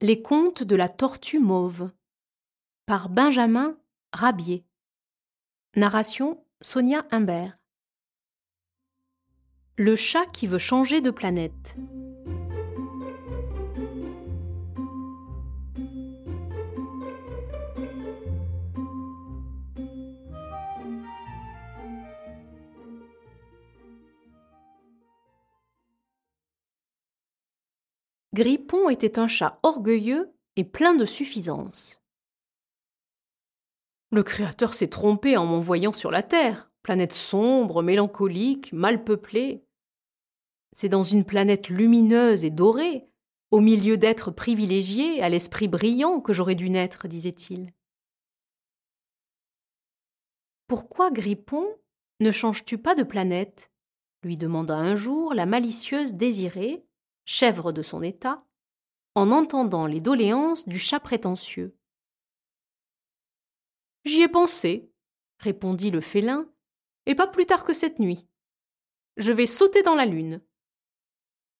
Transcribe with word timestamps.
Les 0.00 0.20
contes 0.20 0.62
de 0.62 0.76
la 0.76 0.88
tortue 0.88 1.38
mauve 1.38 1.90
par 2.84 3.08
Benjamin 3.08 3.78
Rabier. 4.12 4.64
Narration 5.76 6.44
Sonia 6.60 7.06
Humbert. 7.10 7.56
Le 9.76 9.96
chat 9.96 10.26
qui 10.26 10.46
veut 10.46 10.58
changer 10.58 11.00
de 11.00 11.10
planète. 11.10 11.76
Grippon 28.34 28.88
était 28.88 29.20
un 29.20 29.28
chat 29.28 29.60
orgueilleux 29.62 30.34
et 30.56 30.64
plein 30.64 30.94
de 30.94 31.04
suffisance. 31.04 32.02
Le 34.10 34.24
Créateur 34.24 34.74
s'est 34.74 34.88
trompé 34.88 35.36
en 35.36 35.46
m'envoyant 35.46 35.92
sur 35.92 36.10
la 36.10 36.24
Terre, 36.24 36.72
planète 36.82 37.12
sombre, 37.12 37.80
mélancolique, 37.84 38.72
mal 38.72 39.04
peuplée. 39.04 39.62
C'est 40.72 40.88
dans 40.88 41.04
une 41.04 41.24
planète 41.24 41.68
lumineuse 41.68 42.44
et 42.44 42.50
dorée, 42.50 43.06
au 43.52 43.60
milieu 43.60 43.96
d'êtres 43.96 44.32
privilégiés, 44.32 45.22
à 45.22 45.28
l'esprit 45.28 45.68
brillant, 45.68 46.20
que 46.20 46.32
j'aurais 46.32 46.56
dû 46.56 46.70
naître, 46.70 47.06
disait-il. 47.06 47.72
Pourquoi, 50.66 51.12
Grippon, 51.12 51.68
ne 52.18 52.32
changes-tu 52.32 52.78
pas 52.78 52.96
de 52.96 53.04
planète? 53.04 53.70
lui 54.24 54.36
demanda 54.36 54.74
un 54.74 54.96
jour 54.96 55.34
la 55.34 55.46
malicieuse 55.46 56.14
Désirée, 56.14 56.84
chèvre 57.24 57.72
de 57.72 57.82
son 57.82 58.02
état, 58.02 58.44
en 59.14 59.30
entendant 59.30 59.86
les 59.86 60.00
doléances 60.00 60.68
du 60.68 60.78
chat 60.78 61.00
prétentieux. 61.00 61.76
J'y 64.04 64.22
ai 64.22 64.28
pensé, 64.28 64.92
répondit 65.38 65.90
le 65.90 66.00
félin, 66.00 66.50
et 67.06 67.14
pas 67.14 67.26
plus 67.26 67.46
tard 67.46 67.64
que 67.64 67.72
cette 67.72 67.98
nuit. 67.98 68.26
Je 69.16 69.32
vais 69.32 69.46
sauter 69.46 69.82
dans 69.82 69.94
la 69.94 70.06
lune. 70.06 70.42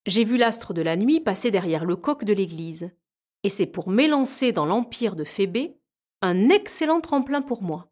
J'ai 0.05 0.23
vu 0.23 0.37
l'astre 0.37 0.73
de 0.73 0.81
la 0.81 0.97
nuit 0.97 1.19
passer 1.19 1.49
derrière 1.49 1.85
le 1.85 1.95
coq 1.95 2.23
de 2.25 2.33
l'église, 2.33 2.91
et 3.43 3.49
c'est 3.49 3.65
pour 3.65 3.89
m'élancer 3.89 4.51
dans 4.51 4.65
l'empire 4.65 5.15
de 5.15 5.23
Phébé 5.23 5.79
un 6.21 6.49
excellent 6.49 7.01
tremplin 7.01 7.41
pour 7.41 7.63
moi. 7.63 7.91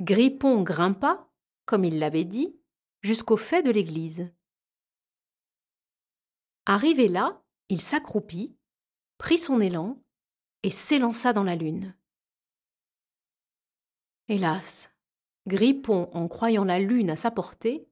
Grippon 0.00 0.62
grimpa, 0.62 1.30
comme 1.64 1.84
il 1.84 1.98
l'avait 1.98 2.24
dit, 2.24 2.58
jusqu'au 3.02 3.36
fait 3.36 3.62
de 3.62 3.70
l'église. 3.70 4.32
Arrivé 6.66 7.08
là, 7.08 7.42
il 7.68 7.80
s'accroupit, 7.80 8.56
prit 9.18 9.38
son 9.38 9.60
élan 9.60 10.02
et 10.62 10.70
s'élança 10.70 11.32
dans 11.32 11.42
la 11.42 11.56
lune. 11.56 11.96
Hélas, 14.28 14.92
Grippon, 15.46 16.08
en 16.12 16.28
croyant 16.28 16.64
la 16.64 16.78
lune 16.78 17.10
à 17.10 17.16
sa 17.16 17.30
portée, 17.30 17.88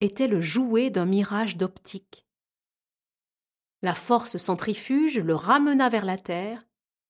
était 0.00 0.28
le 0.28 0.40
jouet 0.40 0.90
d'un 0.90 1.06
mirage 1.06 1.56
d'optique. 1.56 2.26
La 3.82 3.94
force 3.94 4.36
centrifuge 4.36 5.18
le 5.18 5.34
ramena 5.34 5.88
vers 5.88 6.04
la 6.04 6.18
terre, 6.18 6.64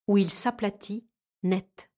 où 0.08 0.16
il 0.16 0.30
s'aplatit 0.30 1.06
net. 1.42 1.90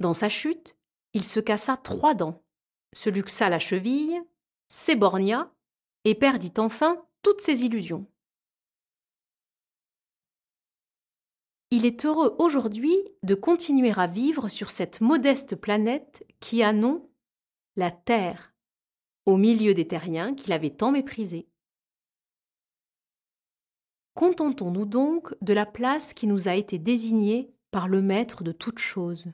Dans 0.00 0.14
sa 0.14 0.28
chute, 0.28 0.76
il 1.12 1.22
se 1.22 1.38
cassa 1.38 1.76
trois 1.76 2.14
dents, 2.14 2.44
se 2.92 3.08
luxa 3.08 3.48
la 3.48 3.60
cheville, 3.60 4.20
s'éborgna 4.68 5.54
et 6.04 6.14
perdit 6.14 6.52
enfin 6.58 7.04
toutes 7.22 7.40
ses 7.40 7.64
illusions. 7.64 8.06
Il 11.70 11.86
est 11.86 12.04
heureux 12.04 12.36
aujourd'hui 12.38 12.96
de 13.22 13.34
continuer 13.34 13.92
à 13.96 14.06
vivre 14.06 14.48
sur 14.48 14.70
cette 14.70 15.00
modeste 15.00 15.56
planète 15.56 16.24
qui 16.38 16.62
a 16.62 16.72
nom 16.72 17.10
la 17.76 17.90
Terre, 17.90 18.54
au 19.26 19.36
milieu 19.36 19.74
des 19.74 19.88
terriens 19.88 20.34
qu'il 20.34 20.52
avait 20.52 20.70
tant 20.70 20.92
méprisés. 20.92 21.48
Contentons-nous 24.14 24.84
donc 24.84 25.34
de 25.42 25.52
la 25.52 25.66
place 25.66 26.14
qui 26.14 26.28
nous 26.28 26.46
a 26.46 26.54
été 26.54 26.78
désignée 26.78 27.52
par 27.72 27.88
le 27.88 28.00
Maître 28.00 28.44
de 28.44 28.52
toutes 28.52 28.78
choses. 28.78 29.32